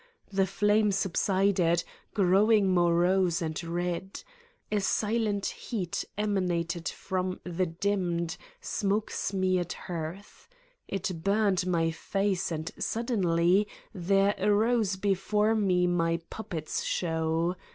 [0.31, 0.47] The.
[0.47, 1.83] flame subsided,
[2.15, 4.23] growing morose and red.
[4.71, 10.49] A silent heat emanated from the dimmed, smoke smeared hearth.
[10.87, 17.55] It burned my face and suddenly there arose before me my pup pets' show.